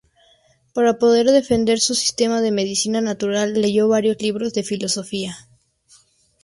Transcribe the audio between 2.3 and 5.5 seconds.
de medicina natural, leyó varios libros de filosofía.